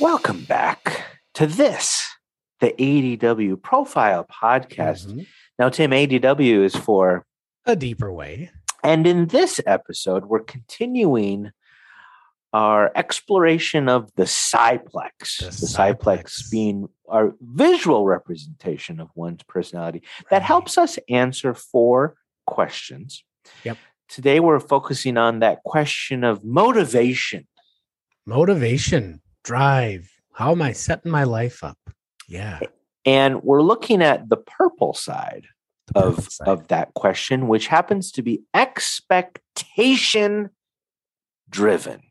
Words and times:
Welcome 0.00 0.44
back 0.44 1.02
to 1.34 1.46
this, 1.46 2.02
the 2.60 2.72
ADW 2.78 3.56
Profile 3.62 4.24
Podcast. 4.26 5.06
Mhm. 5.06 5.26
Now, 5.58 5.68
Tim, 5.68 5.92
ADW 5.92 6.62
is 6.64 6.74
for, 6.74 7.24
A 7.66 7.76
deeper 7.76 8.12
way. 8.12 8.50
and 8.82 9.06
in 9.06 9.26
this 9.28 9.60
episode, 9.66 10.24
we're 10.26 10.40
continuing 10.40 11.52
our 12.52 12.92
exploration 12.94 13.88
of 13.88 14.10
the 14.16 14.24
cyplex. 14.24 15.38
The 15.38 15.46
The, 15.46 15.50
cyplex. 15.50 16.50
being 16.50 16.88
our 17.08 17.34
visual 17.40 18.04
representation 18.06 19.00
of 19.00 19.08
one's 19.14 19.42
personality 19.44 20.02
that 20.30 20.42
helps 20.42 20.76
us 20.78 20.98
answer 21.08 21.54
four 21.54 22.16
questions. 22.46 23.24
Yep. 23.64 23.78
Today, 24.08 24.40
we're 24.40 24.60
focusing 24.60 25.16
on 25.16 25.38
that 25.40 25.62
question 25.64 26.24
of 26.24 26.44
motivation. 26.44 27.46
Motivation, 28.26 29.22
drive. 29.42 30.10
How 30.32 30.52
am 30.52 30.60
I 30.62 30.72
setting 30.72 31.10
my 31.10 31.24
life 31.24 31.64
up? 31.64 31.78
Yeah. 32.28 32.60
And 33.04 33.42
we're 33.42 33.62
looking 33.62 34.02
at 34.02 34.28
the 34.28 34.36
purple 34.36 34.94
side 34.94 35.46
the 35.88 36.00
of, 36.00 36.14
purple 36.16 36.30
side. 36.30 36.48
of 36.48 36.68
that 36.68 36.94
question, 36.94 37.48
which 37.48 37.66
happens 37.66 38.12
to 38.12 38.22
be 38.22 38.42
expectation 38.54 40.50
driven. 41.50 42.02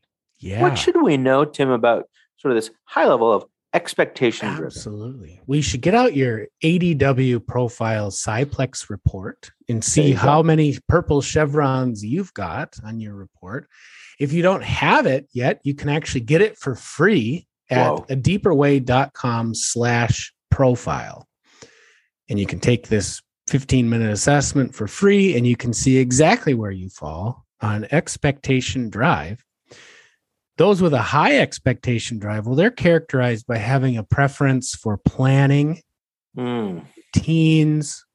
Yeah. 0.41 0.61
What 0.61 0.77
should 0.77 1.01
we 1.01 1.17
know, 1.17 1.45
Tim, 1.45 1.69
about 1.69 2.05
sort 2.37 2.51
of 2.51 2.57
this 2.57 2.71
high 2.85 3.07
level 3.07 3.31
of 3.31 3.45
expectation 3.73 4.49
driven? 4.49 4.65
Absolutely. 4.65 5.41
We 5.45 5.61
should 5.61 5.81
get 5.81 5.95
out 5.95 6.15
your 6.15 6.47
ADW 6.63 7.45
profile 7.45 8.11
Cyplex 8.11 8.89
report 8.89 9.51
and 9.69 9.83
see 9.83 10.11
how 10.11 10.41
many 10.41 10.77
purple 10.87 11.21
chevrons 11.21 12.03
you've 12.03 12.33
got 12.33 12.75
on 12.83 12.99
your 12.99 13.15
report. 13.15 13.67
If 14.19 14.33
you 14.33 14.41
don't 14.41 14.63
have 14.63 15.05
it 15.05 15.27
yet, 15.31 15.61
you 15.63 15.73
can 15.73 15.89
actually 15.89 16.21
get 16.21 16.41
it 16.41 16.57
for 16.57 16.75
free 16.75 17.47
at 17.69 17.89
Whoa. 17.89 18.05
a 18.09 18.15
deeperway.com 18.15 19.55
slash 19.55 20.33
profile. 20.49 21.27
And 22.29 22.39
you 22.39 22.45
can 22.45 22.59
take 22.59 22.87
this 22.87 23.21
15 23.47 23.89
minute 23.89 24.11
assessment 24.11 24.75
for 24.75 24.87
free 24.87 25.35
and 25.35 25.45
you 25.45 25.55
can 25.55 25.73
see 25.73 25.97
exactly 25.97 26.53
where 26.53 26.71
you 26.71 26.89
fall 26.89 27.45
on 27.61 27.87
expectation 27.91 28.89
drive. 28.89 29.43
Those 30.57 30.81
with 30.81 30.93
a 30.93 31.01
high 31.01 31.37
expectation 31.37 32.19
drive, 32.19 32.45
well, 32.45 32.55
they're 32.55 32.69
characterized 32.71 33.47
by 33.47 33.57
having 33.57 33.97
a 33.97 34.03
preference 34.03 34.75
for 34.75 34.97
planning, 34.97 35.81
Mm, 36.37 36.85
routines, 37.13 38.05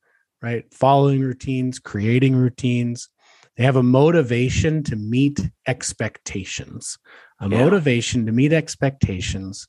right? 0.40 0.64
Following 0.72 1.20
routines, 1.20 1.78
creating 1.78 2.34
routines. 2.34 3.10
They 3.56 3.64
have 3.64 3.76
a 3.76 3.82
motivation 3.82 4.82
to 4.84 4.96
meet 4.96 5.40
expectations, 5.66 6.98
a 7.40 7.48
Yeah. 7.48 7.64
motivation 7.64 8.24
to 8.26 8.32
meet 8.32 8.52
expectations. 8.52 9.66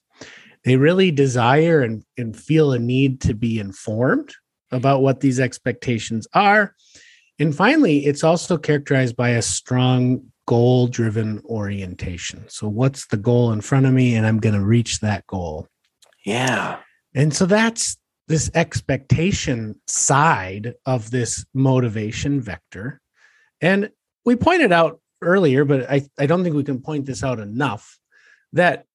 They 0.64 0.76
really 0.78 1.12
desire 1.12 1.82
and, 1.82 2.04
and 2.18 2.36
feel 2.38 2.72
a 2.72 2.80
need 2.80 3.22
to 3.22 3.34
be 3.34 3.60
informed 3.60 4.34
about 4.72 5.02
what 5.02 5.22
these 5.22 5.40
expectations 5.40 6.28
are. 6.34 6.76
And 7.40 7.56
finally, 7.56 8.06
it's 8.06 8.24
also 8.24 8.58
characterized 8.58 9.16
by 9.16 9.30
a 9.30 9.42
strong 9.42 10.32
goal 10.48 10.88
driven 10.88 11.42
orientation. 11.46 12.46
So, 12.48 12.68
what's 12.68 13.06
the 13.08 13.18
goal 13.18 13.52
in 13.52 13.62
front 13.62 13.86
of 13.86 13.94
me? 13.94 14.16
And 14.16 14.26
I'm 14.26 14.40
going 14.40 14.56
to 14.56 14.66
reach 14.66 15.00
that 15.02 15.28
goal. 15.28 15.68
yeah. 16.26 16.80
And 17.16 17.34
so 17.34 17.46
that's 17.48 17.98
this 18.28 18.52
expectation 18.54 19.80
side 19.88 20.76
of 20.86 21.10
this 21.10 21.46
motivation 21.54 22.42
vector. 22.42 23.02
And 23.62 23.90
we 24.26 24.36
pointed 24.36 24.72
out 24.72 25.00
earlier, 25.22 25.66
but 25.66 25.90
I, 25.90 26.08
I 26.20 26.26
don't 26.28 26.44
think 26.44 26.56
we 26.56 26.64
can 26.64 26.82
point 26.82 27.06
this 27.06 27.24
out 27.24 27.40
enough 27.40 27.98
that 28.54 28.86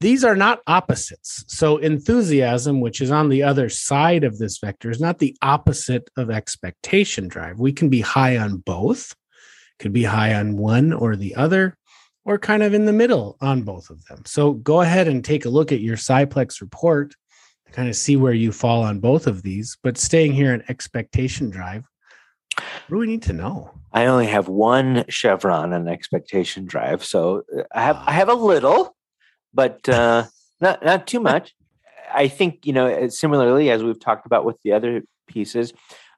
these 0.00 0.24
are 0.24 0.36
not 0.36 0.60
opposites. 0.66 1.44
So 1.48 1.78
enthusiasm, 1.78 2.80
which 2.80 3.00
is 3.00 3.10
on 3.10 3.28
the 3.28 3.42
other 3.42 3.68
side 3.68 4.24
of 4.24 4.38
this 4.38 4.58
vector, 4.58 4.90
is 4.90 5.00
not 5.00 5.18
the 5.18 5.36
opposite 5.40 6.08
of 6.16 6.30
expectation 6.30 7.28
drive. 7.28 7.58
We 7.58 7.72
can 7.72 7.88
be 7.88 8.02
high 8.02 8.36
on 8.36 8.58
both, 8.58 9.14
could 9.78 9.92
be 9.92 10.04
high 10.04 10.34
on 10.34 10.56
one 10.56 10.92
or 10.92 11.16
the 11.16 11.34
other, 11.34 11.76
or 12.24 12.38
kind 12.38 12.62
of 12.62 12.74
in 12.74 12.86
the 12.86 12.92
middle 12.92 13.36
on 13.40 13.62
both 13.62 13.90
of 13.90 14.04
them. 14.06 14.22
So 14.26 14.52
go 14.52 14.80
ahead 14.80 15.08
and 15.08 15.24
take 15.24 15.44
a 15.44 15.50
look 15.50 15.72
at 15.72 15.80
your 15.80 15.96
Cyplex 15.96 16.60
report 16.60 17.14
to 17.66 17.72
kind 17.72 17.88
of 17.88 17.96
see 17.96 18.16
where 18.16 18.32
you 18.32 18.52
fall 18.52 18.82
on 18.82 19.00
both 19.00 19.26
of 19.26 19.42
these. 19.42 19.76
But 19.82 19.98
staying 19.98 20.32
here 20.32 20.52
in 20.52 20.62
expectation 20.68 21.50
drive, 21.50 21.84
what 22.56 22.96
do 22.96 22.96
we 22.98 23.06
need 23.06 23.22
to 23.22 23.32
know? 23.32 23.70
I 23.92 24.06
only 24.06 24.26
have 24.26 24.48
one 24.48 25.04
chevron 25.08 25.72
on 25.72 25.88
expectation 25.88 26.64
drive, 26.66 27.04
so 27.04 27.42
uh, 27.56 27.62
I 27.72 27.82
have 27.82 27.96
I 27.96 28.12
have 28.12 28.28
a 28.28 28.34
little, 28.34 28.94
but 29.54 29.88
uh, 29.88 30.24
not 30.60 30.84
not 30.84 31.06
too 31.06 31.20
much. 31.20 31.54
I 32.12 32.28
think 32.28 32.66
you 32.66 32.72
know. 32.72 32.86
uh, 32.86 33.08
Similarly, 33.08 33.70
as 33.70 33.82
we've 33.82 34.00
talked 34.00 34.26
about 34.26 34.44
with 34.44 34.56
the 34.62 34.72
other 34.72 35.02
pieces, 35.28 35.72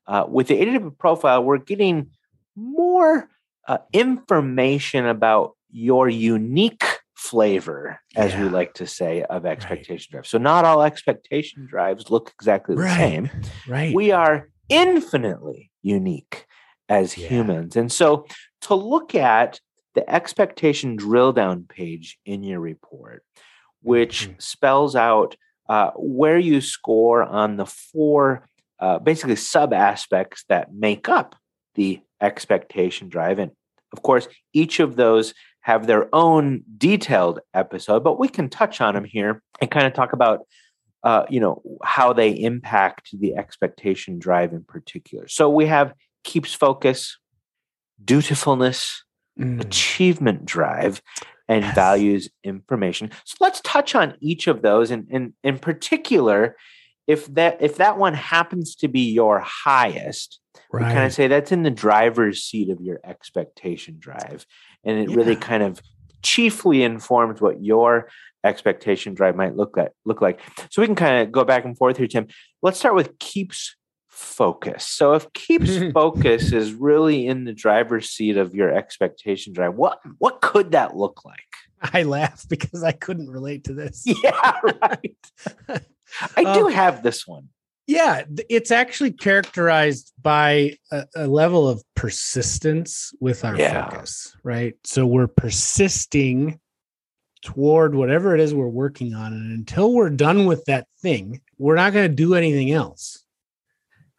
uh, 0.06 0.25
with 0.28 0.48
the 0.48 0.60
ADW 0.60 0.96
profile, 0.98 1.42
we're 1.42 1.58
getting 1.58 2.10
more 2.56 3.28
uh, 3.69 3.79
information 3.93 5.06
about 5.06 5.53
your 5.71 6.09
unique 6.09 6.84
flavor, 7.15 8.01
as 8.17 8.34
we 8.34 8.49
like 8.49 8.73
to 8.75 8.87
say, 8.87 9.23
of 9.25 9.45
expectation 9.45 10.12
drive. 10.12 10.27
So 10.27 10.39
not 10.39 10.65
all 10.65 10.83
expectation 10.83 11.67
drives 11.67 12.11
look 12.11 12.33
exactly 12.34 12.75
the 12.77 12.89
same 12.89 13.31
Right. 13.67 13.95
we 13.95 14.11
are 14.12 14.49
infinitely 14.69 15.71
unique 15.83 16.47
as 16.89 17.17
Yeah. 17.19 17.29
humans. 17.29 17.77
And 17.77 17.93
so 17.93 18.25
to 18.62 18.75
look 18.75 19.15
at 19.15 19.61
the 19.95 20.09
expectation 20.09 20.97
drill 20.97 21.33
down 21.33 21.65
page 21.69 22.19
in 22.25 22.43
your 22.43 22.61
report, 22.61 23.25
which 23.83 24.29
Mhm. 24.29 24.43
spells 24.43 24.97
out 24.97 25.37
uh, 25.69 25.91
where 25.97 26.39
you 26.39 26.62
score 26.62 27.23
on 27.23 27.56
the 27.56 27.67
four 27.67 28.49
uh, 28.81 28.99
basically 28.99 29.37
sub 29.37 29.73
aspects 29.75 30.45
that 30.49 30.73
make 30.73 31.09
up 31.09 31.35
the 31.75 32.00
expectation 32.23 33.09
drive. 33.09 33.39
And 33.39 33.50
of 33.93 34.03
course, 34.03 34.28
each 34.53 34.81
of 34.81 34.97
those 34.97 35.34
have 35.60 35.87
their 35.87 36.09
own 36.15 36.62
detailed 36.78 37.41
episode, 37.54 38.03
but 38.04 38.19
we 38.19 38.28
can 38.28 38.49
touch 38.49 38.81
on 38.81 38.94
them 38.94 39.04
here 39.04 39.43
and 39.60 39.71
kind 39.71 39.87
of 39.87 39.93
talk 39.93 40.12
about 40.12 40.41
uh, 41.04 41.25
you 41.31 41.38
know 41.41 41.62
how 41.84 42.12
they 42.12 42.31
impact 42.31 43.10
the 43.19 43.37
expectation 43.37 44.19
drive 44.19 44.53
in 44.53 44.65
particular. 44.65 45.28
So 45.28 45.49
we 45.49 45.66
have 45.66 45.93
keeps 46.25 46.53
focus, 46.54 47.19
dutifulness, 48.04 49.04
Mm. 49.38 49.60
achievement 49.60 50.44
drive, 50.44 51.00
and 51.49 51.62
Yes. 51.62 51.75
values 51.76 52.28
information. 52.43 53.12
So 53.25 53.37
let's 53.41 53.60
touch 53.60 53.94
on 53.94 54.16
each 54.20 54.49
of 54.49 54.62
those, 54.62 54.91
and 54.91 55.06
in, 55.10 55.32
in 55.44 55.60
particular, 55.60 56.56
if 57.08 57.26
that 57.34 57.56
if 57.60 57.76
that 57.76 57.98
one 57.98 58.14
happens 58.14 58.76
to 58.76 58.86
be 58.86 59.10
your 59.10 59.41
highest, 59.41 60.38
we 60.72 60.80
kind 60.80 61.06
of 61.06 61.12
say 61.12 61.26
that's 61.26 61.50
in 61.50 61.62
the 61.62 61.70
driver's 61.70 62.44
seat 62.44 62.69
of 62.69 62.80
your 62.80 63.00
expectation 63.02 63.96
drive, 63.98 64.46
and 64.84 64.98
it 64.98 65.16
really 65.16 65.34
kind 65.34 65.62
of 65.62 65.80
chiefly 66.22 66.82
informs 66.82 67.41
what 67.41 67.64
your 67.64 68.08
expectation 68.44 69.14
drive 69.14 69.34
might 69.34 69.56
look 69.56 69.76
like 69.76 69.92
look 70.04 70.20
like. 70.20 70.41
So 70.70 70.82
we 70.82 70.86
can 70.86 70.94
kind 70.94 71.22
of 71.26 71.32
go 71.32 71.44
back 71.44 71.64
and 71.64 71.76
forth 71.76 71.96
here, 71.96 72.06
Tim. 72.06 72.28
Let's 72.60 72.78
start 72.78 72.94
with 72.94 73.19
keeps 73.19 73.75
focus. 74.08 74.86
So 74.86 75.14
if 75.14 75.32
keeps 75.32 75.78
focus 75.94 76.52
is 76.52 76.75
really 76.75 77.26
in 77.26 77.44
the 77.44 77.54
driver's 77.54 78.10
seat 78.10 78.36
of 78.36 78.54
your 78.54 78.70
expectation 78.70 79.54
drive, 79.54 79.75
what 79.75 79.98
what 80.19 80.42
could 80.42 80.72
that 80.72 80.94
look 80.94 81.25
like? 81.25 81.38
I 81.80 82.02
laugh 82.02 82.44
because 82.48 82.82
I 82.82 82.92
couldn't 82.92 83.30
relate 83.30 83.64
to 83.64 83.72
this. 83.72 84.04
Yeah, 84.22 84.52
right. 84.62 85.16
I 86.37 86.43
do 86.43 86.66
Um, 86.66 86.72
have 86.72 87.02
this 87.02 87.26
one. 87.26 87.49
Yeah, 87.87 88.25
it's 88.50 88.70
actually 88.70 89.12
characterized 89.12 90.12
by 90.20 90.76
a, 90.93 91.06
a 91.16 91.26
level 91.26 91.66
of 91.66 91.82
persistence 91.96 93.14
with 93.19 93.44
our 93.46 93.56
Yeah. 93.56 93.88
focus, 93.88 94.37
right? 94.43 94.75
So 94.84 95.06
we're 95.06 95.26
persisting 95.26 96.60
toward 97.43 97.94
whatever 97.94 98.34
it 98.34 98.40
is 98.40 98.52
we're 98.52 98.69
working 98.69 99.14
on. 99.14 99.32
And 99.32 99.52
until 99.52 99.94
we're 99.94 100.10
done 100.10 100.44
with 100.44 100.64
that 100.66 100.87
thing, 101.00 101.40
we're 101.56 101.76
not 101.76 101.93
going 101.93 102.11
to 102.11 102.14
do 102.14 102.34
anything 102.34 102.72
else. 102.72 103.25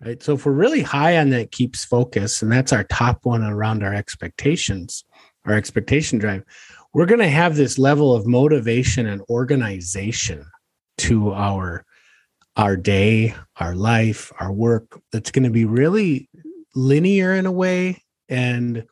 Right. 0.03 0.23
So 0.23 0.33
if 0.33 0.45
we're 0.45 0.53
really 0.53 0.81
high 0.81 1.17
on 1.17 1.29
that 1.31 1.51
keeps 1.51 1.83
focus, 1.83 2.41
and 2.41 2.51
that's 2.51 2.71
our 2.71 2.85
top 2.85 3.25
one 3.25 3.43
around 3.43 3.83
our 3.83 3.93
expectations, 3.93 5.03
our 5.45 5.53
expectation 5.53 6.17
drive, 6.17 6.43
we're 6.93 7.05
going 7.05 7.19
to 7.19 7.27
have 7.29 7.55
this 7.55 7.77
level 7.77 8.15
of 8.15 8.25
motivation 8.25 9.05
and 9.05 9.21
organization 9.29 10.45
to 10.99 11.33
our 11.33 11.85
our 12.55 12.75
day, 12.75 13.33
our 13.57 13.73
life, 13.73 14.33
our 14.39 14.51
work 14.51 14.99
that's 15.11 15.31
going 15.31 15.43
to 15.45 15.49
be 15.49 15.63
really 15.65 16.29
linear 16.75 17.33
in 17.33 17.45
a 17.45 17.51
way 17.51 18.03
and 18.27 18.85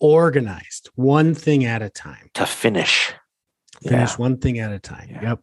organized, 0.00 0.90
one 0.96 1.34
thing 1.34 1.64
at 1.64 1.80
a 1.82 1.88
time. 1.88 2.30
To 2.34 2.44
finish. 2.44 3.14
Finish 3.82 4.10
Yeah. 4.10 4.16
one 4.16 4.36
thing 4.38 4.58
at 4.58 4.70
a 4.72 4.78
time. 4.78 5.08
Yeah. 5.10 5.22
Yep. 5.22 5.40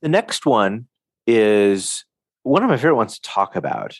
The 0.00 0.08
next 0.08 0.46
one 0.46 0.88
is 1.26 2.04
one 2.42 2.64
of 2.64 2.68
my 2.68 2.76
favorite 2.76 2.96
ones 2.96 3.14
to 3.14 3.22
talk 3.22 3.54
about 3.54 3.96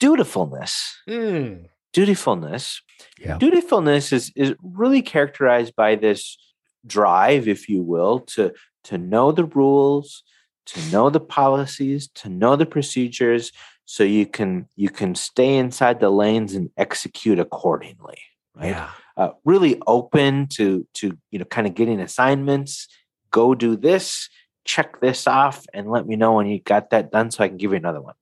dutifulness. 0.00 0.96
Mm. 1.08 1.66
Dutifulness. 1.92 2.80
Yeah. 3.20 3.38
Dutifulness 3.38 4.12
is, 4.12 4.32
is 4.34 4.54
really 4.64 5.00
characterized 5.02 5.76
by 5.76 5.94
this 5.94 6.36
drive, 6.84 7.46
if 7.46 7.68
you 7.68 7.82
will, 7.82 8.20
to, 8.20 8.52
to 8.84 8.98
know 8.98 9.30
the 9.30 9.44
rules, 9.44 10.24
to 10.66 10.80
know 10.90 11.10
the 11.10 11.20
policies, 11.20 12.08
to 12.14 12.28
know 12.28 12.56
the 12.56 12.66
procedures, 12.66 13.52
so 13.84 14.02
you 14.04 14.26
can 14.26 14.68
you 14.76 14.90
can 14.90 15.14
stay 15.14 15.56
inside 15.56 16.00
the 16.00 16.10
lanes 16.10 16.54
and 16.54 16.70
execute 16.76 17.38
accordingly. 17.38 18.18
Right. 18.56 18.68
Yeah. 18.68 18.90
uh, 19.16 19.30
really 19.44 19.80
open 19.86 20.46
to 20.48 20.86
to 20.94 21.18
you 21.30 21.38
know 21.38 21.44
kind 21.44 21.66
of 21.66 21.74
getting 21.74 22.00
assignments 22.00 22.86
go 23.32 23.52
do 23.54 23.76
this 23.76 24.28
check 24.64 25.00
this 25.00 25.26
off 25.26 25.66
and 25.74 25.90
let 25.90 26.06
me 26.06 26.14
know 26.14 26.34
when 26.34 26.46
you 26.46 26.60
got 26.60 26.90
that 26.90 27.10
done 27.10 27.32
so 27.32 27.42
i 27.42 27.48
can 27.48 27.56
give 27.56 27.72
you 27.72 27.76
another 27.76 28.00
one 28.00 28.14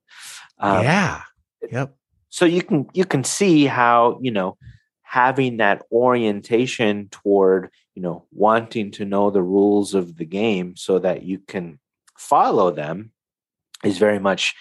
um, 0.59 0.83
yeah. 0.83 1.23
Yep. 1.71 1.95
so 2.31 2.47
you 2.47 2.63
can 2.63 2.89
you 2.95 3.05
can 3.05 3.25
see 3.25 3.67
how 3.67 4.19
you 4.23 4.31
know 4.31 4.57
having 5.03 5.59
that 5.59 5.83
orientation 5.93 7.09
toward 7.11 7.71
you 7.95 8.01
know 8.01 8.25
wanting 8.33 8.91
to 8.93 9.05
know 9.05 9.31
the 9.31 9.43
rules 9.43 9.93
of 9.93 10.17
the 10.17 10.25
game 10.25 10.77
so 10.77 10.99
that 10.99 11.23
you 11.25 11.41
can 11.41 11.79
follow 12.23 12.71
them 12.71 13.11
is 13.85 13.99
very 13.99 14.19
much 14.19 14.55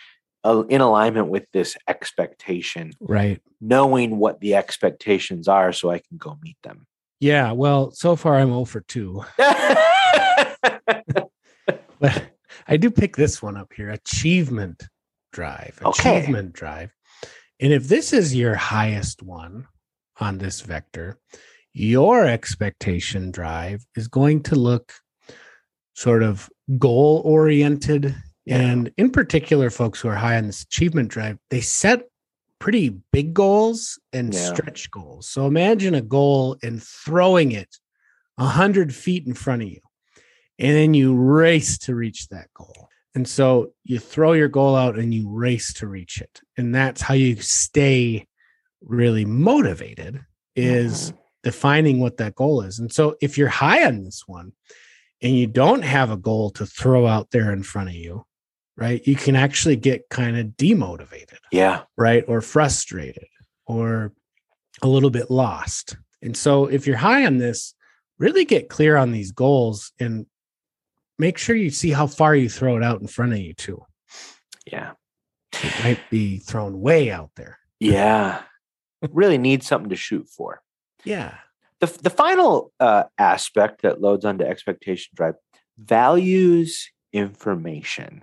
uh, 0.43 0.63
in 0.69 0.81
alignment 0.81 1.27
with 1.27 1.45
this 1.53 1.77
expectation 1.87 2.91
Right. 2.99 3.39
knowing 3.59 4.17
what 4.17 4.39
the 4.41 4.55
expectations 4.55 5.47
are 5.47 5.71
so 5.73 5.89
i 5.91 5.99
can 5.99 6.17
go 6.17 6.37
meet 6.41 6.57
them 6.63 6.87
Yeah. 7.21 7.51
Well, 7.53 7.91
so 7.91 8.15
far 8.15 8.33
I'm 8.41 8.49
0 8.49 8.65
for 8.65 8.81
2. 8.81 9.23
But 11.99 12.31
I 12.67 12.77
do 12.77 12.89
pick 12.89 13.15
this 13.15 13.41
one 13.43 13.57
up 13.57 13.71
here 13.77 13.89
achievement 13.91 14.83
drive. 15.31 15.79
Okay. 15.85 16.17
Achievement 16.17 16.53
drive. 16.53 16.89
And 17.59 17.71
if 17.71 17.87
this 17.87 18.11
is 18.11 18.33
your 18.35 18.55
highest 18.55 19.21
one 19.21 19.67
on 20.19 20.39
this 20.39 20.61
vector, 20.61 21.19
your 21.73 22.25
expectation 22.25 23.29
drive 23.31 23.85
is 23.95 24.07
going 24.07 24.41
to 24.49 24.55
look 24.55 24.93
sort 25.93 26.23
of 26.23 26.49
goal 26.77 27.21
oriented. 27.25 28.15
Yeah. 28.45 28.57
And 28.57 28.91
in 28.97 29.11
particular, 29.11 29.69
folks 29.69 29.99
who 29.99 30.07
are 30.09 30.15
high 30.15 30.37
on 30.37 30.47
this 30.47 30.63
achievement 30.63 31.09
drive, 31.09 31.37
they 31.49 31.61
set 31.61 32.07
pretty 32.59 32.95
big 33.11 33.33
goals 33.33 33.99
and 34.13 34.33
Yeah. 34.33 34.53
stretch 34.53 34.89
goals. 34.91 35.27
So 35.29 35.47
imagine 35.47 35.95
a 35.95 36.01
goal 36.01 36.57
and 36.63 36.81
throwing 36.81 37.51
it 37.51 37.77
a 38.37 38.45
hundred 38.45 38.93
feet 38.93 39.27
in 39.27 39.33
front 39.33 39.61
of 39.63 39.69
you, 39.69 39.81
and 40.59 40.75
then 40.75 40.93
you 40.93 41.15
race 41.15 41.77
to 41.79 41.95
reach 41.95 42.27
that 42.29 42.47
goal. 42.53 42.87
And 43.13 43.27
so 43.27 43.73
you 43.83 43.99
throw 43.99 44.33
your 44.33 44.47
goal 44.47 44.75
out 44.75 44.97
and 44.97 45.13
you 45.13 45.29
race 45.29 45.73
to 45.73 45.87
reach 45.87 46.21
it, 46.21 46.39
and 46.57 46.73
that's 46.73 47.01
how 47.01 47.13
you 47.13 47.35
stay 47.41 48.27
really 48.81 49.25
motivated. 49.25 50.21
Is 50.55 51.11
Mhm. 51.11 51.17
defining 51.43 51.99
what 51.99 52.17
that 52.17 52.35
goal 52.35 52.61
is. 52.61 52.79
And 52.79 52.91
so 52.91 53.15
if 53.21 53.37
you're 53.37 53.47
high 53.47 53.85
on 53.85 54.03
this 54.03 54.23
one 54.27 54.53
and 55.21 55.35
you 55.35 55.47
don't 55.47 55.83
have 55.83 56.11
a 56.11 56.17
goal 56.17 56.49
to 56.51 56.65
throw 56.65 57.05
out 57.07 57.31
there 57.31 57.51
in 57.53 57.63
front 57.63 57.89
of 57.89 57.95
you, 57.95 58.25
right, 58.77 59.05
you 59.05 59.15
can 59.15 59.35
actually 59.35 59.75
get 59.75 60.09
kind 60.09 60.37
of 60.37 60.47
demotivated, 60.57 61.37
yeah 61.51 61.83
right, 61.97 62.23
or 62.27 62.41
frustrated 62.41 63.27
or 63.65 64.11
a 64.81 64.87
little 64.87 65.09
bit 65.11 65.29
lost. 65.29 65.95
And 66.21 66.35
so 66.35 66.65
if 66.65 66.87
you're 66.87 66.97
high 66.97 67.25
on 67.25 67.37
this, 67.37 67.73
really 68.17 68.45
get 68.45 68.69
clear 68.69 68.97
on 68.97 69.11
these 69.11 69.31
goals 69.31 69.91
and 69.99 70.25
make 71.17 71.37
sure 71.37 71.55
you 71.55 71.69
see 71.69 71.91
how 71.91 72.07
far 72.07 72.35
you 72.35 72.49
throw 72.49 72.77
it 72.77 72.83
out 72.83 73.01
in 73.01 73.07
front 73.07 73.33
of 73.33 73.39
you 73.39 73.53
too. 73.53 73.83
yeah 74.65 74.91
It 75.53 75.83
might 75.83 75.99
be 76.09 76.37
thrown 76.37 76.79
way 76.81 77.11
out 77.11 77.31
there. 77.35 77.59
yeah 77.79 78.41
really 79.11 79.37
need 79.37 79.63
something 79.63 79.89
to 79.89 79.95
shoot 79.95 80.27
for 80.29 80.61
Yeah. 81.03 81.35
The, 81.81 81.87
the 82.03 82.09
final 82.09 82.71
uh, 82.79 83.03
aspect 83.17 83.81
that 83.81 83.99
loads 84.01 84.23
onto 84.25 84.43
expectation 84.45 85.11
drive 85.15 85.35
values 85.77 86.89
information 87.13 88.21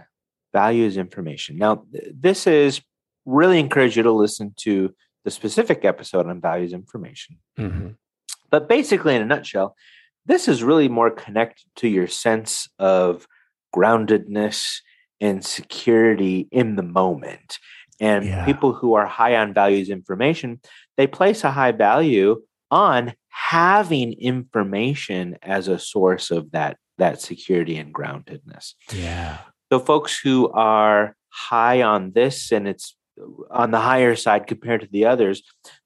values 0.55 0.97
information 0.97 1.59
now 1.59 1.85
th- 1.93 2.13
this 2.19 2.47
is 2.47 2.81
really 3.27 3.59
encourage 3.61 3.97
you 3.97 4.03
to 4.03 4.13
listen 4.13 4.55
to 4.57 4.95
the 5.25 5.31
specific 5.31 5.85
episode 5.85 6.27
on 6.27 6.41
values 6.41 6.73
information 6.73 7.37
Mhm. 7.59 7.97
but 8.51 8.69
basically 8.69 9.15
in 9.15 9.23
a 9.23 9.27
nutshell 9.27 9.75
this 10.25 10.49
is 10.49 10.63
really 10.63 10.89
more 10.89 11.11
connected 11.11 11.67
to 11.77 11.89
your 11.89 12.07
sense 12.07 12.69
of 12.79 13.27
groundedness 13.77 14.81
and 15.21 15.45
security 15.45 16.49
in 16.51 16.77
the 16.77 16.83
moment 16.83 17.59
and 18.01 18.25
Yeah. 18.25 18.45
people 18.45 18.73
who 18.73 18.95
are 18.95 19.07
high 19.07 19.37
on 19.37 19.53
values 19.53 19.89
information 19.91 20.61
they 20.97 21.07
place 21.07 21.45
a 21.45 21.51
high 21.51 21.73
value 21.73 22.41
on 22.71 23.13
having 23.39 24.13
information 24.15 25.37
as 25.43 25.69
a 25.69 25.79
source 25.79 26.31
of 26.31 26.51
that 26.51 26.77
that 26.99 27.21
security 27.21 27.77
and 27.77 27.95
groundedness 27.95 28.75
Yeah. 28.93 29.39
so 29.71 29.79
folks 29.79 30.19
who 30.19 30.51
are 30.51 31.15
high 31.31 31.83
on 31.83 32.13
this 32.13 32.51
and 32.53 32.67
it's 32.67 32.97
on 33.51 33.71
the 33.71 33.79
higher 33.81 34.17
side 34.17 34.47
compared 34.47 34.81
to 34.83 34.89
the 34.91 35.05
others, 35.05 35.43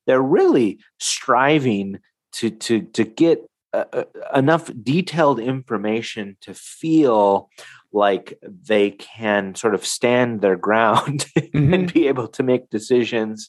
they're 0.06 0.22
really 0.38 0.78
striving 0.98 1.98
to 2.32 2.50
to 2.50 2.82
to 2.96 3.04
get 3.04 3.38
uh, 3.74 3.84
uh, 3.92 4.04
enough 4.34 4.70
detailed 4.82 5.38
information 5.40 6.36
to 6.42 6.52
feel 6.54 7.48
like 7.92 8.38
they 8.44 8.90
can 8.92 9.54
sort 9.54 9.74
of 9.74 9.84
stand 9.84 10.40
their 10.40 10.56
ground 10.56 11.26
Mhm. 11.38 11.74
and 11.74 11.92
be 11.92 12.06
able 12.08 12.28
to 12.28 12.42
make 12.42 12.68
decisions, 12.70 13.48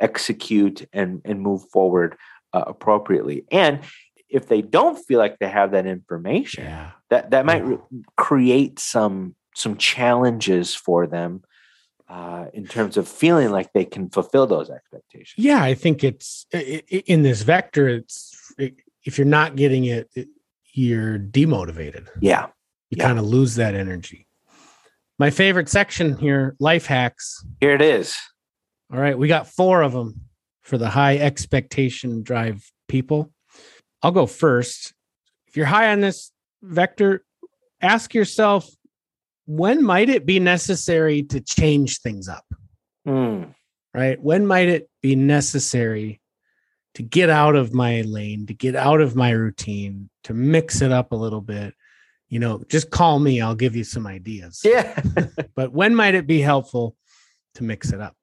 execute, 0.00 0.86
and 0.92 1.20
and 1.24 1.40
move 1.40 1.62
forward 1.72 2.16
uh, 2.52 2.64
appropriately. 2.66 3.44
And 3.50 3.80
if 4.28 4.48
they 4.48 4.62
don't 4.62 4.96
feel 4.96 5.18
like 5.18 5.38
they 5.38 5.48
have 5.48 5.70
that 5.72 5.86
information, 5.86 6.64
Yeah. 6.64 6.90
that 7.10 7.30
that 7.30 7.46
might 7.46 7.64
re- 7.64 7.78
create 8.16 8.78
some 8.78 9.34
some 9.54 9.76
challenges 9.76 10.74
for 10.74 11.06
them 11.06 11.42
uh, 12.08 12.46
in 12.54 12.64
terms 12.66 12.96
of 12.96 13.08
feeling 13.08 13.50
like 13.50 13.72
they 13.72 13.84
can 13.84 14.08
fulfill 14.08 14.46
those 14.46 14.70
expectations. 14.70 15.34
Yeah, 15.44 15.62
I 15.62 15.74
think 15.74 16.04
it's 16.04 16.46
in 16.52 17.22
this 17.22 17.42
vector. 17.42 17.88
It's 17.88 18.54
if 19.04 19.18
you're 19.18 19.26
not 19.26 19.56
getting 19.56 19.84
it, 19.86 20.08
it- 20.14 20.28
you're 20.74 21.18
demotivated. 21.18 22.06
Yeah. 22.20 22.46
You 22.90 22.96
Yeah. 22.98 23.06
kind 23.08 23.18
of 23.18 23.24
lose 23.24 23.56
that 23.56 23.74
energy. 23.74 24.26
My 25.18 25.30
favorite 25.30 25.68
section 25.68 26.16
here: 26.16 26.54
life 26.60 26.86
hacks. 26.86 27.44
Here 27.60 27.74
it 27.74 27.82
is. 27.82 28.16
All 28.92 29.00
right, 29.00 29.18
we 29.18 29.26
got 29.28 29.48
four 29.48 29.82
of 29.82 29.92
them 29.92 30.20
for 30.68 30.76
the 30.76 30.90
high 30.90 31.16
expectation 31.16 32.22
drive 32.22 32.70
people. 32.88 33.32
I'll 34.02 34.12
go 34.12 34.26
first. 34.26 34.92
If 35.46 35.56
you're 35.56 35.66
high 35.66 35.90
on 35.90 36.00
this 36.00 36.30
vector, 36.62 37.24
ask 37.80 38.12
yourself 38.12 38.68
when 39.46 39.82
might 39.82 40.10
it 40.10 40.26
be 40.26 40.38
necessary 40.38 41.22
to 41.22 41.40
change 41.40 42.00
things 42.00 42.28
up? 42.28 42.44
Hmm. 43.06 43.44
right? 43.94 44.22
When 44.22 44.46
might 44.46 44.68
it 44.68 44.90
be 45.00 45.16
necessary 45.16 46.20
to 46.94 47.02
get 47.02 47.30
out 47.30 47.56
of 47.56 47.72
my 47.72 48.02
lane, 48.02 48.44
to 48.46 48.52
get 48.52 48.76
out 48.76 49.00
of 49.00 49.16
my 49.16 49.30
routine, 49.30 50.10
to 50.24 50.34
mix 50.34 50.82
it 50.82 50.92
up 50.92 51.12
a 51.12 51.16
little 51.16 51.40
bit? 51.40 51.72
You 52.28 52.40
know, 52.40 52.62
just 52.68 52.90
call 52.90 53.18
me, 53.18 53.40
I'll 53.40 53.54
give 53.54 53.74
you 53.74 53.84
some 53.84 54.06
ideas. 54.06 54.60
Yeah. 54.62 55.00
But 55.56 55.72
when 55.72 55.94
might 55.94 56.14
it 56.14 56.26
be 56.26 56.40
helpful 56.40 56.94
to 57.54 57.64
mix 57.64 57.90
it 57.90 58.00
up? 58.00 58.17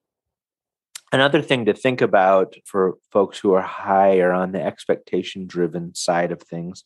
Another 1.12 1.42
thing 1.42 1.66
to 1.66 1.74
think 1.74 2.02
about 2.02 2.56
for 2.66 2.98
folks 3.12 3.40
who 3.40 3.54
are 3.54 3.62
higher 3.62 4.32
on 4.32 4.52
the 4.52 4.62
expectation 4.62 5.48
driven 5.48 5.94
side 5.96 6.32
of 6.32 6.42
things, 6.42 6.84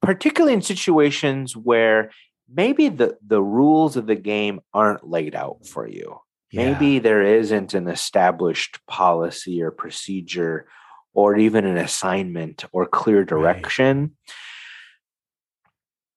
particularly 0.00 0.54
in 0.54 0.62
situations 0.62 1.56
where 1.56 2.10
maybe 2.52 2.88
the, 2.88 3.16
the 3.26 3.42
rules 3.42 3.96
of 3.96 4.06
the 4.06 4.14
game 4.14 4.60
aren't 4.74 5.08
laid 5.08 5.34
out 5.34 5.66
for 5.66 5.86
you. 5.86 6.20
Maybe 6.54 6.98
there 6.98 7.22
isn't 7.22 7.72
an 7.72 7.88
established 7.88 8.78
policy 8.86 9.62
or 9.62 9.70
procedure 9.70 10.66
or 11.14 11.36
even 11.36 11.64
an 11.64 11.78
assignment 11.78 12.66
or 12.72 12.84
clear 12.86 13.24
direction. 13.24 14.16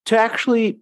To 0.08 0.18
actually 0.18 0.80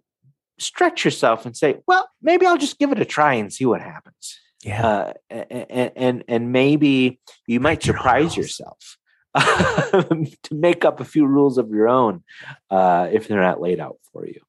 stretch 0.57 1.05
yourself 1.05 1.45
and 1.45 1.55
say, 1.55 1.77
well, 1.87 2.09
maybe 2.21 2.47
I'll 2.47 2.57
just 2.57 2.79
give 2.79 2.91
it 2.91 2.99
a 2.99 3.05
try 3.05 3.35
and 3.35 3.53
see 3.53 3.65
what 3.65 3.81
happens. 3.81 4.39
Yeah, 4.63 4.85
Uh, 4.85 5.13
and, 5.29 5.91
and 5.95 6.23
and 6.27 6.51
maybe 6.51 7.19
you 7.47 7.59
might 7.59 7.83
surprise 7.83 8.35
yourself 8.37 8.97
to 9.35 10.27
make 10.51 10.85
up 10.85 10.99
a 10.99 11.05
few 11.05 11.25
rules 11.25 11.57
of 11.57 11.69
your 11.69 11.89
own 11.89 12.23
uh, 12.69 13.09
if 13.11 13.27
they're 13.27 13.41
not 13.41 13.59
laid 13.61 13.79
out 13.79 13.97
for 14.11 14.25
you. 14.25 14.39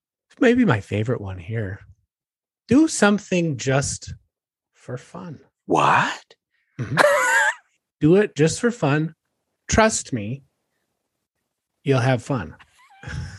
maybe 0.41 0.65
my 0.65 0.81
favorite 0.81 1.21
one 1.21 1.39
here. 1.39 1.81
Do 2.69 2.89
something 2.89 3.57
just 3.57 4.15
for 4.73 4.97
fun. 4.97 5.41
What? 5.67 6.35
Do 8.01 8.17
it 8.17 8.35
just 8.35 8.61
for 8.61 8.71
fun. 8.71 9.15
Trust 9.69 10.13
me, 10.13 10.43
you'll 11.85 12.01
have 12.01 12.23
fun. 12.23 12.57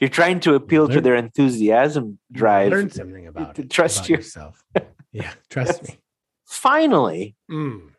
You're 0.00 0.10
trying 0.10 0.40
to 0.40 0.54
appeal 0.54 0.88
to 0.88 1.00
their 1.00 1.14
enthusiasm 1.16 2.18
drive. 2.32 2.72
Learn 2.72 2.90
something 2.90 3.26
about 3.26 3.54
to 3.56 3.64
trust 3.64 3.98
about 3.98 4.08
you. 4.10 4.16
yourself. 4.16 4.62
Yeah, 5.12 5.32
trust 5.50 5.82
me. 5.88 5.98
Finally, 6.46 7.34
Mm. 7.50 7.90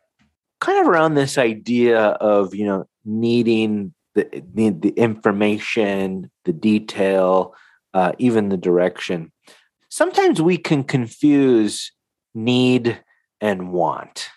kind 0.60 0.80
of 0.80 0.88
around 0.88 1.14
this 1.14 1.38
idea 1.38 1.98
of 2.00 2.54
you 2.54 2.66
know 2.66 2.86
needing 3.04 3.94
the 4.14 4.42
need 4.54 4.82
the 4.82 4.90
information, 4.90 6.30
the 6.44 6.52
detail, 6.52 7.54
uh, 7.94 8.12
even 8.18 8.48
the 8.48 8.56
direction. 8.56 9.32
Sometimes 9.88 10.40
we 10.42 10.56
can 10.56 10.84
confuse 10.84 11.92
need 12.34 13.02
and 13.40 13.72
want. 13.72 14.28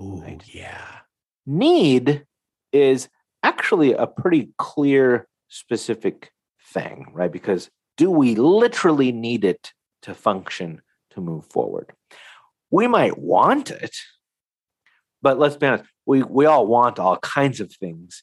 Ooh, 0.00 0.20
Right. 0.22 0.42
yeah. 0.52 1.00
Need 1.46 2.24
is 2.72 3.08
actually 3.42 3.92
a 3.92 4.06
pretty 4.06 4.50
clear, 4.58 5.28
specific 5.48 6.30
thing, 6.72 7.06
right? 7.12 7.32
Because 7.32 7.70
do 7.96 8.10
we 8.10 8.34
literally 8.34 9.12
need 9.12 9.44
it 9.44 9.72
to 10.02 10.14
function 10.14 10.82
to 11.10 11.20
move 11.20 11.46
forward? 11.46 11.92
We 12.70 12.86
might 12.86 13.18
want 13.18 13.70
it, 13.70 13.96
but 15.22 15.38
let's 15.38 15.56
be 15.56 15.66
honest, 15.66 15.88
we, 16.06 16.22
we 16.22 16.46
all 16.46 16.66
want 16.66 16.98
all 16.98 17.16
kinds 17.18 17.60
of 17.60 17.72
things 17.72 18.22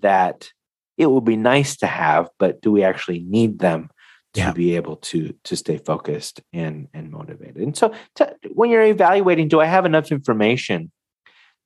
that 0.00 0.50
it 0.98 1.06
would 1.06 1.24
be 1.24 1.36
nice 1.36 1.76
to 1.78 1.86
have, 1.86 2.28
but 2.38 2.60
do 2.60 2.70
we 2.70 2.84
actually 2.84 3.20
need 3.20 3.58
them 3.58 3.90
to 4.34 4.40
Yeah. 4.40 4.52
be 4.52 4.76
able 4.76 4.96
to 4.96 5.32
to 5.44 5.56
stay 5.56 5.78
focused 5.78 6.42
and 6.52 6.88
and 6.92 7.10
motivated? 7.10 7.56
And 7.56 7.76
so 7.76 7.92
to, 8.16 8.34
when 8.52 8.70
you're 8.70 8.82
evaluating, 8.84 9.48
do 9.48 9.60
I 9.60 9.66
have 9.66 9.86
enough 9.86 10.10
information 10.12 10.90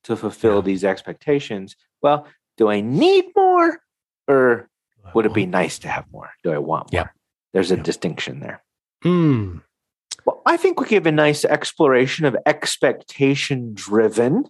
to 0.05 0.17
fulfill 0.17 0.57
Yeah. 0.57 0.61
these 0.63 0.85
expectations? 0.85 1.77
Well, 2.03 2.27
do 2.57 2.69
I 2.71 2.81
need 2.81 3.27
more 3.37 3.81
or 4.29 4.68
would 5.15 5.27
it 5.27 5.35
be 5.35 5.47
nice 5.47 5.79
to 5.81 5.89
have 5.89 6.05
more? 6.13 6.31
Do 6.43 6.53
I 6.53 6.59
want 6.59 6.93
more? 6.93 7.03
Yeah. 7.03 7.09
There's 7.53 7.71
a 7.71 7.77
distinction 7.77 8.41
there. 8.41 8.63
Mm. 9.05 9.63
Well, 10.25 10.43
I 10.45 10.57
think 10.57 10.81
we 10.81 10.87
gave 10.87 11.07
a 11.07 11.13
nice 11.13 11.45
exploration 11.45 12.25
of 12.25 12.37
expectation 12.45 13.73
driven. 13.75 14.45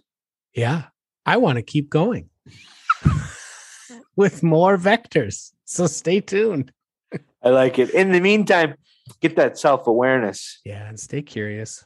Yeah. 0.53 0.85
I 1.25 1.37
want 1.37 1.57
to 1.57 1.61
keep 1.61 1.89
going 1.89 2.29
with 4.15 4.43
more 4.43 4.77
vectors. 4.77 5.51
So 5.65 5.87
stay 5.87 6.21
tuned. 6.21 6.71
I 7.43 7.49
like 7.49 7.79
it. 7.79 7.91
In 7.91 8.11
the 8.11 8.19
meantime, 8.19 8.75
get 9.21 9.35
that 9.37 9.57
self 9.57 9.87
awareness. 9.87 10.59
Yeah. 10.65 10.87
And 10.87 10.99
stay 10.99 11.21
curious. 11.21 11.85